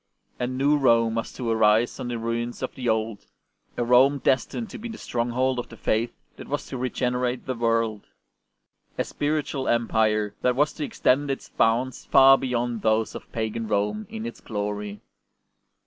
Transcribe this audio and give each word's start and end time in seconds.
A 0.39 0.47
new 0.47 0.77
Rome 0.77 1.13
was 1.13 1.31
to 1.33 1.47
arise 1.47 1.99
on 1.99 2.07
the 2.07 2.17
ruins 2.17 2.63
of 2.63 2.73
the 2.73 2.89
old, 2.89 3.27
a 3.77 3.83
Rome 3.83 4.17
destined 4.17 4.71
to 4.71 4.79
be 4.79 4.89
the 4.89 4.97
stronghold 4.97 5.59
of 5.59 5.69
the 5.69 5.77
Faith 5.77 6.11
that 6.37 6.47
was 6.47 6.65
to 6.69 6.77
regenerate 6.79 7.45
the 7.45 7.53
world; 7.53 8.07
a 8.97 9.03
spiritual 9.03 9.67
Empire 9.67 10.33
that 10.41 10.55
was 10.55 10.73
to 10.73 10.83
extend 10.85 11.29
its 11.29 11.49
bounds 11.49 12.03
far 12.05 12.35
beyond 12.35 12.81
those 12.81 13.13
of 13.13 13.31
pagan 13.31 13.67
Rome 13.67 14.07
in 14.09 14.25
its 14.25 14.41
glory. 14.41 15.01